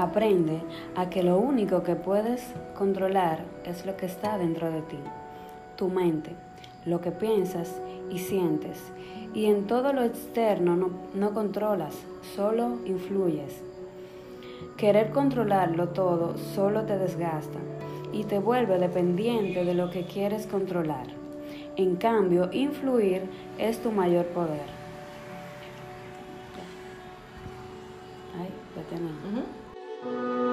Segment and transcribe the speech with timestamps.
[0.00, 0.62] Aprende
[0.96, 4.96] a que lo único que puedes controlar es lo que está dentro de ti,
[5.76, 6.30] tu mente,
[6.86, 8.80] lo que piensas y sientes.
[9.34, 11.94] Y en todo lo externo no, no controlas,
[12.34, 13.62] solo influyes.
[14.78, 17.58] Querer controlarlo todo solo te desgasta
[18.10, 21.08] y te vuelve dependiente de lo que quieres controlar.
[21.76, 23.24] En cambio, influir
[23.58, 24.64] es tu mayor poder.
[28.38, 29.69] Ay, ya
[30.02, 30.49] Thank you.